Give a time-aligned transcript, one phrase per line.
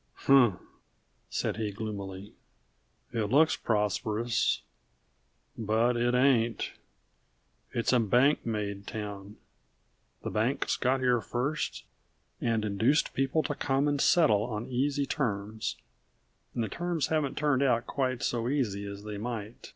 [0.25, 0.57] "Humph!"
[1.29, 2.33] said he gloomily.
[3.13, 4.63] "It looks prosperous,
[5.55, 6.71] but it ain't!
[7.71, 9.35] It's a bank made town.
[10.23, 11.83] The banks got here first,
[12.41, 15.75] and induced people to come and settle on easy terms,
[16.55, 19.69] and the terms haven't turned out quite so easy as they might.